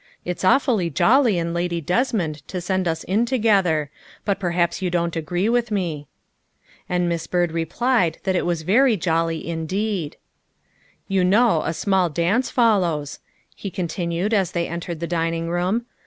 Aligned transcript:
It's 0.25 0.43
awfully 0.43 0.89
jolly 0.89 1.37
in 1.37 1.53
Lady 1.53 1.79
Desmond 1.79 2.37
to 2.47 2.59
send 2.59 2.87
us 2.87 3.03
in 3.03 3.23
together 3.23 3.91
but 4.25 4.39
perhaps 4.39 4.81
you 4.81 4.89
don 4.89 5.11
't 5.11 5.19
agree 5.19 5.47
with 5.47 5.69
me. 5.69 6.07
''And 6.89 7.07
Miss 7.07 7.27
Byrd 7.27 7.51
replied 7.51 8.17
that 8.23 8.35
it 8.35 8.43
was 8.47 8.63
very 8.63 8.97
jolly 8.97 9.47
indeed." 9.47 10.17
You 11.15 11.23
know 11.23 11.61
a 11.61 11.73
small 11.75 12.09
dance 12.09 12.49
follows," 12.49 13.19
he 13.55 13.69
continued 13.69 14.33
as 14.33 14.53
they 14.53 14.67
entered 14.67 15.01
the 15.01 15.05
dining 15.05 15.49
room. 15.51 15.85